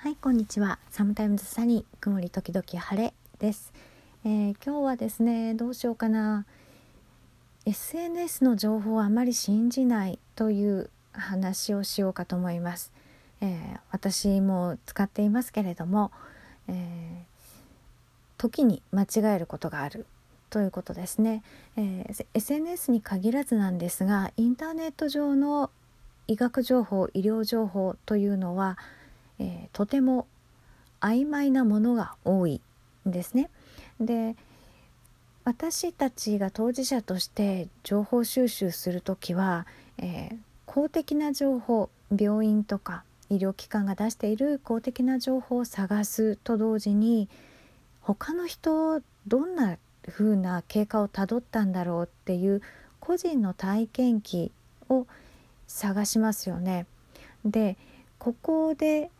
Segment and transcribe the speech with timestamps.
[0.00, 0.78] はいこんにちは。
[0.90, 3.72] サムタイムズサニー曇り時々晴れです、
[4.24, 6.46] えー、今日はですねどうしようかな。
[7.66, 12.92] SNS の情報をあまり信じないという話をしようかと思います、
[13.40, 16.12] えー、私も使っていますけれども、
[16.68, 16.74] えー、
[18.38, 20.06] 時に間違えることがある
[20.50, 21.42] ということですね、
[21.76, 25.70] えー、SNS に限らずなんですがインターネット上の
[26.28, 28.78] 医学情報医療情報というのは
[29.38, 30.26] えー、とても
[31.00, 32.60] 曖昧なものが多い
[33.06, 33.50] んですね。
[34.00, 34.36] で
[35.44, 39.66] 私たちが当事者として情報収集する時は、
[39.96, 47.28] えー、公的な情報病院とか医療機関が出している公的な情報を探すと同時に
[48.02, 52.62] 他の人どんな風な経過をたどったんだろうっていう
[53.00, 54.52] 個人の体験記
[54.88, 55.06] を
[55.66, 56.86] 探しますよね。
[57.44, 57.76] で
[58.18, 59.10] ここで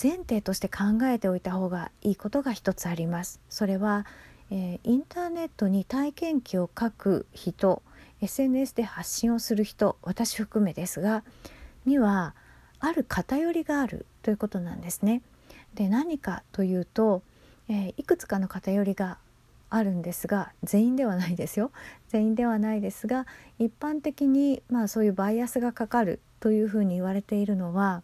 [0.00, 3.40] 前提として考えておいた方がいいことが一つあります。
[3.48, 4.06] それは、
[4.50, 7.82] えー、インターネットに体験記を書く人
[8.20, 11.24] SNS で発信をする人私含めですが
[11.84, 12.34] には
[12.78, 15.22] ある偏りがあるということなんですね。
[15.74, 17.22] で何かというと、
[17.68, 19.18] えー、いくつかの偏りが
[19.70, 21.72] あるんですが全員ではないですよ
[22.08, 23.26] 全員ではないですが
[23.58, 28.02] 一般的にまあそういうバイアスがかかるというふうに言われているのは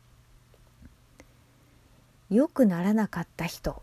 [2.30, 3.82] 良くならなかった人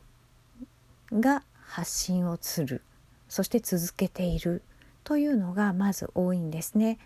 [1.11, 2.81] が発信をする。
[3.27, 4.61] そして続けている
[5.03, 6.99] というのがまず多いんですね。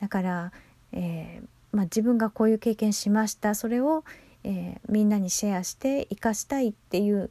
[0.00, 0.52] だから、
[0.92, 3.54] えー、まあ、自分がこういう経験しました。
[3.54, 4.04] それを、
[4.44, 7.30] えー、みんなにシェアして生かしたいっていう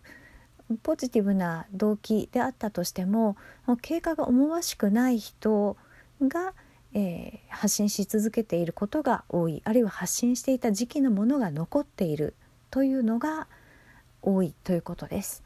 [0.82, 3.38] ポジティブな動機であったとしても
[3.82, 5.78] 経過が思わしくない人
[6.22, 6.54] が、
[6.94, 9.62] えー、発信し続けていることが多い。
[9.66, 12.34] あるいは発信していた時期のものが残っている。
[12.74, 13.46] というのが
[14.24, 15.44] 多いということです。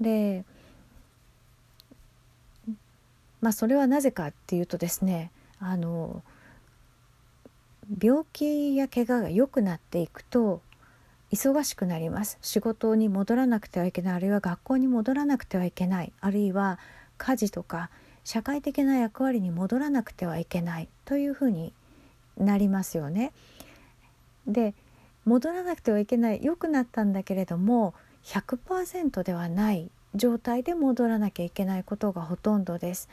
[0.00, 0.46] で
[3.42, 6.22] まあそれはなぜかっていうとですねあの
[8.02, 10.62] 病気や怪我が良くなっていくと
[11.30, 16.78] 忙しくなります仕事に戻らなくてはいけないあるいは学校に戻らなくてはいけないあるいは
[17.18, 17.90] 家事とか
[18.24, 21.74] 社会的な役割に戻らなくてはいけないというふうに
[22.38, 23.32] なりますよね。
[24.46, 24.74] で
[25.24, 27.94] 戻らなくてはいけない良くなったんだけれども
[28.24, 33.08] 100%ではない状態で戻らなきゃいけないことがほとんどです。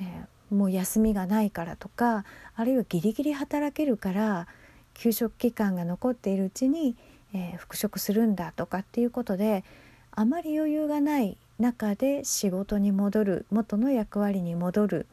[0.00, 2.24] えー、もう休みがないからとか
[2.56, 4.48] あるいはギリギリ働けるから
[4.92, 6.96] 休職期間が残っているうちに、
[7.32, 9.64] えー、復職するんだとかっていうことで
[10.10, 15.06] あまり余裕がない中で仕事に戻る元の役割に戻る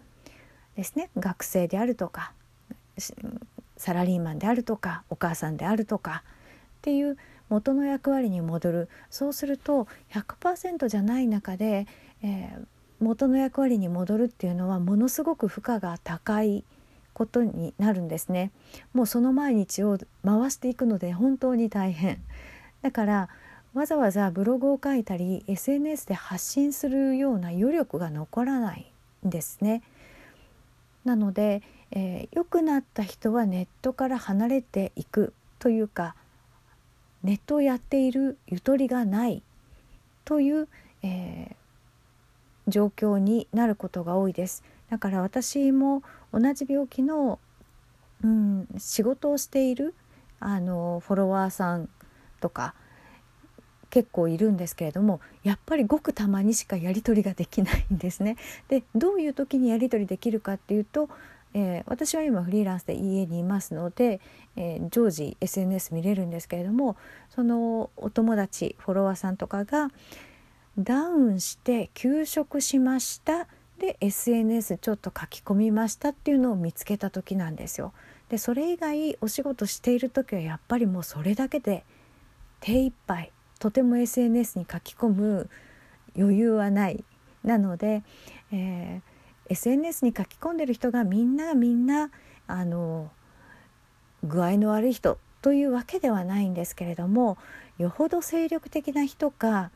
[0.75, 2.33] ですね学生であるとか
[3.81, 7.17] サラリーマンであるとかお母さんであるとかっていう
[7.49, 11.87] 元の役割に戻るそうすると100%じゃない中で、
[12.21, 12.65] えー、
[12.99, 16.63] 元の役割に戻るっていうのはものすごく負荷が高い
[17.13, 18.51] ことになるんですね。
[18.93, 22.21] もうその毎日を回していくので本当に大変。
[22.83, 23.29] だから
[23.73, 28.91] わざわざブログを書いたり SNS で発信するような余力が残らない
[29.25, 29.81] んですね。
[31.03, 36.15] なのでえー、良くなった人はネットから離れていくというか
[37.23, 39.43] ネットをやっているゆとりがない
[40.25, 40.67] という、
[41.03, 44.63] えー、状況になることが多いです。
[44.89, 46.03] だから私も
[46.33, 47.39] 同じ病気の、
[48.23, 49.93] うん、仕事をしている
[50.39, 51.89] あのフォロワーさん
[52.39, 52.73] とか
[53.89, 58.37] 結構いるんですけれどもやっぱりごくたまにしかやり取りができないんですね。
[58.67, 61.09] でどういう時にやり取りできるかっていうと
[61.53, 64.21] えー、私は今フリーランスで家にいますので、
[64.55, 66.95] えー、常時 SNS 見れるんですけれども
[67.29, 69.89] そのお友達フォロワーさんとかが
[70.77, 73.47] ダウンして休職しました
[73.79, 77.93] で SNS ちょっと書き込みましたっていうのを見つけた時なんですよ。
[78.29, 81.83] でそれ以外お仕事している時はやっぱりもうそれだけで
[82.61, 85.49] 手一杯とても SNS に書き込む
[86.15, 87.03] 余裕はない
[87.43, 88.03] なので、
[88.51, 89.10] えー
[89.51, 92.09] SNS に書き込んでる人がみんながみんな
[92.47, 93.11] あの
[94.23, 97.37] 具合の悪い人というわけではないんですけれども
[97.77, 99.71] よほど精力的な人か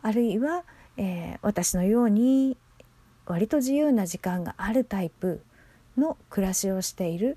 [0.00, 0.64] あるいは、
[0.96, 2.56] えー、私のように
[3.26, 5.42] 割と自由な時間があるタイプ
[5.98, 7.36] の暮らしをしている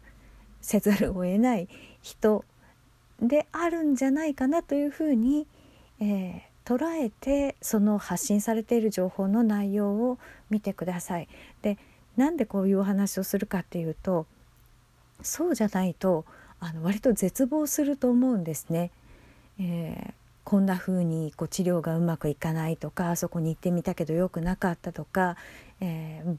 [0.62, 1.68] せざるを得ない
[2.02, 2.46] 人
[3.20, 5.48] であるんじゃないかなというふうに、
[6.00, 6.42] えー、
[6.72, 10.20] 捉えてその発信されている情報の内容を
[10.50, 11.28] 見てください。
[11.62, 11.78] で
[12.16, 14.26] なんでこういうお話をするかっていうと
[15.22, 16.24] そうじゃないと
[16.62, 18.92] あの割と絶望すると思うんですね。
[19.60, 20.14] えー、
[20.46, 25.36] こんな風にこに治療がうまくいかないとかあそこに行ってみたけどよくなかったとか、
[25.82, 26.38] えー、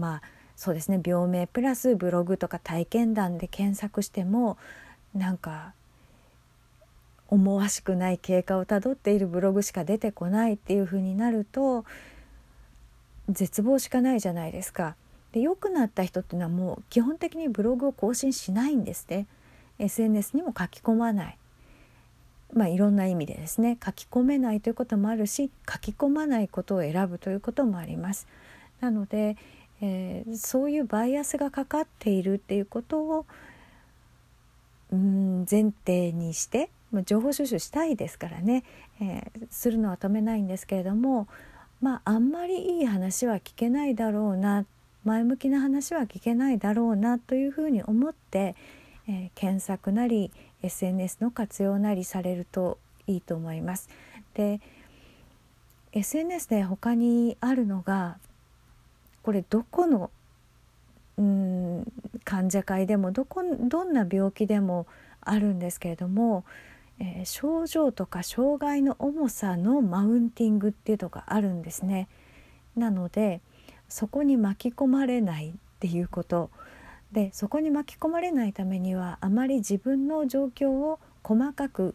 [0.00, 0.22] まあ
[0.56, 4.56] そうですね病名プラスブログとか体験談で検索しても
[5.14, 5.74] なんか
[7.28, 11.84] 思わしくない経過をたどっているブログしか出てこないっていう風になると
[13.28, 14.96] 絶望しかないじゃないですか。
[15.32, 19.26] で良くなった人っていうのはもう基本的にブログを更新しないんですね。
[19.78, 21.38] SNS にも書き込まない。
[22.52, 28.28] まあ、いろんな意味でですね書き込めないということもあるし書き込まないことを選ぶということもあります。
[28.80, 29.36] なので、
[29.80, 33.26] えー、そういうバイアスがかかっているっていうことを
[34.92, 36.70] うん前提にして
[37.02, 38.64] 情報収集したいですからね、
[39.00, 41.26] えー、するのは止めないんですけれども
[41.80, 44.64] まああんまりいい話は聞けないだろうな
[45.04, 48.54] 前向きな話は聞けないだろうなというふうに思って、
[49.06, 50.30] えー、検索なり
[50.62, 53.88] SNS の活用なりされるといいと思います。
[54.34, 54.60] で
[55.92, 58.16] SNS で他にあるのが
[59.22, 60.10] これどこの
[61.16, 61.92] うん
[62.24, 64.86] 患者会でもどこどんな病気でも
[65.20, 66.44] あるんですけれども、
[67.00, 72.08] えー、症状とか障害の重さのマウンティングっていうのがあるんですね。
[72.76, 73.40] なので
[73.88, 76.50] そこに巻き込まれないっていうこと
[77.12, 81.94] でそこに巻き込まれないためにはあまり自分の状況を細かく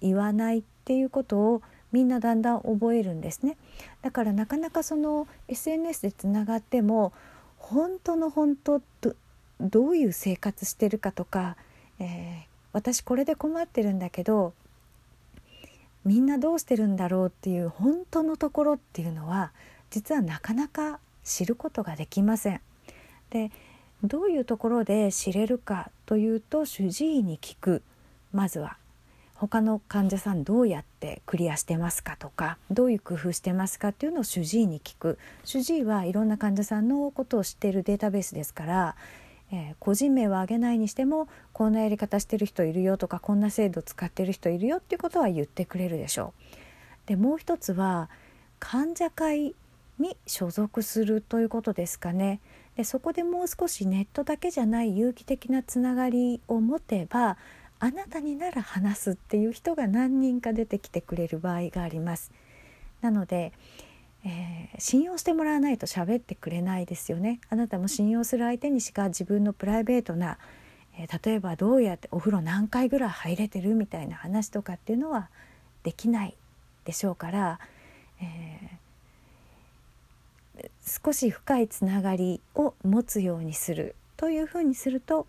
[0.00, 1.62] 言わないっていうことを
[1.92, 3.56] みんなだんだん覚えるんですね
[4.02, 7.12] だからなかなかその SNS でつながっても
[7.58, 9.14] 本当の本当ど
[9.60, 11.56] どういう生活してるかとか、
[12.00, 14.52] えー、私これで困ってるんだけど
[16.04, 19.52] みんなどうしてるんだろうっていう本当のところっていうのは
[19.90, 22.60] 実はなかなか知ることができません。
[23.30, 23.50] で
[24.02, 27.82] どういうところで知れるかというと主治医に聞く。
[28.32, 28.76] まずは。
[29.34, 35.18] 他の患者さんどうやってクリアしてますかとかどういう工夫してますかっていうのを主治医に聞く。
[35.44, 38.96] 主治医はいろんな患者さんのことを知っているデータベースですから、
[39.54, 46.34] えー、個人名は挙げないにしてもこんなやり方してる人いるよとかこんな制度使ってる人いるよっていうことは言ってくれるでしょ
[47.06, 47.08] う。
[47.08, 48.10] でもう一つは
[48.58, 49.54] 患者会
[49.98, 52.40] に所属するということですかね。
[52.76, 57.36] でそこでもう少しネットだけじゃない有機的なつながりを持てば
[57.78, 62.32] あなたになら話すっていう人が何人か出てきてくれる場合があります。
[63.02, 63.52] なので、
[64.24, 67.40] えー、信用してもらわないと喋ってくれないですよね。
[67.50, 70.38] あなたも信用する相手にしか自分のプライベートな、
[70.98, 75.28] えー、例えばどうやってお風呂何回ぐらい入れてるみたいな話とかっていうのは
[75.82, 76.36] できない
[76.84, 77.60] でしょうから、
[78.20, 78.78] え
[80.86, 85.26] 少し深いつながりを持つようにするというふうにすると、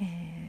[0.00, 0.48] えー、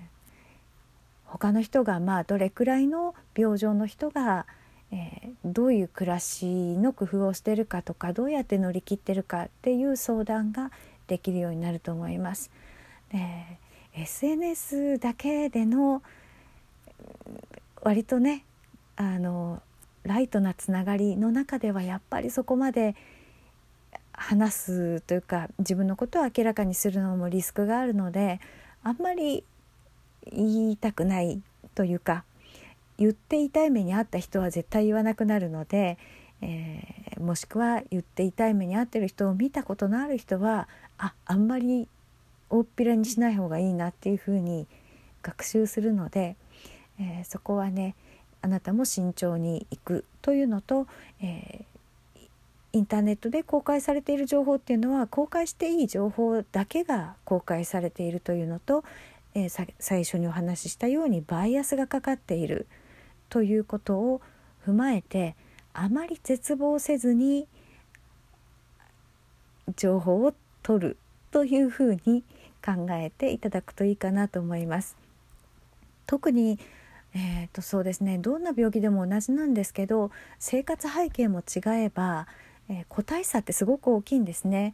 [1.25, 10.71] 他の人がまあどれくらいの病状の人が、えー、どういう暮らしの工夫をしてるかとかどうやって乗り切ってるかっていう相談が
[11.07, 12.51] できるようになると思います。
[13.11, 13.57] で
[13.93, 16.01] SNS だけでの
[17.81, 18.45] 割とね
[18.95, 19.61] あの
[20.03, 22.95] ライトなつながりの中ではやっぱりそこまで
[24.13, 28.39] 話すというか自分のことを明らかにするのもリスクがあるので
[28.83, 29.43] あんまり
[30.31, 31.41] 言いたくない
[31.75, 32.23] というか
[33.01, 35.97] 言って痛い目に遭った人は絶対言わなくなるので、
[36.41, 41.87] えー、もしくは言って痛い目に遭ってる人を見たことのある人はああんまり
[42.51, 44.67] 大っぴらにしない方がいいなっていうふうに
[45.23, 46.35] 学習するので、
[46.99, 47.95] えー、そこはね
[48.43, 50.87] あなたも慎重にいくというのと、
[51.21, 51.65] え
[52.73, 58.83] インターネットで公開されている情報っていうのは公開していい情報だけが公開されているというのと、
[59.35, 62.67] えー、最初にお話ししたようにバイアスがかかっている。
[63.31, 64.21] ということを
[64.67, 65.35] 踏まえて
[65.73, 67.47] あまり絶望せずに
[69.75, 70.97] 情報を取る
[71.31, 72.23] というふうに
[72.63, 74.95] 考えていただくといいかなと思います。
[76.05, 76.59] 特に
[77.15, 82.27] えーとそうですねどんな病気でも同じなんですけど生活背景も違えば
[82.71, 84.73] えー、個体差ってすごく大きいんですね。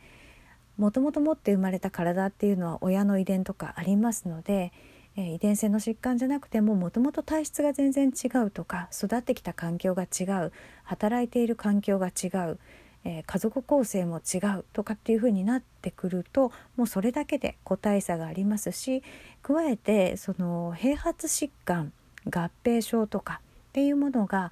[0.77, 4.71] もともと持って生まれた体っていうのは親の遺伝とかありますので、
[5.17, 12.59] え、遺伝性の疾患じゃなくてももともと体質が全然違うとか育ってきた環境が違う働いている環境が違う、
[13.03, 19.01] え、家族構成も違うとかっていうふうになってくるともうそれだけで個体差がありますし
[19.41, 21.91] 加えてその併発疾患
[22.25, 24.51] 合併症とかっていうものが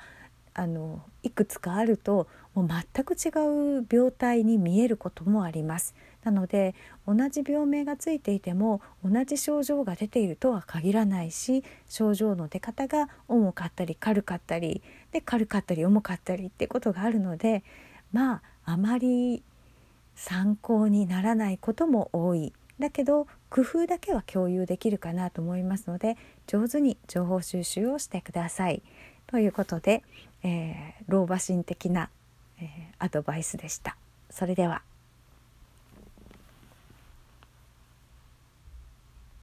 [0.57, 3.29] あのいくつかあるともう全く違
[3.81, 5.93] う病態に見えることもあります
[6.24, 6.74] なので
[7.05, 14.81] 同じ病名がついていても同じ症状が出ているとは限らないし症状の出方が重かったり軽かったり
[15.12, 17.63] で軽かったり重かったりってことがあるので
[18.13, 19.43] まああまり
[20.15, 26.15] 参考にならないことも多いだけど工夫だけは共有できるかなと思いますので
[26.47, 28.81] 上手に情報収集をしてください。
[29.27, 30.03] ということで、
[30.47, 32.11] えー、老婆心的な、
[32.61, 32.67] えー、
[32.99, 33.97] アドバイスでした。
[34.29, 34.83] それでは。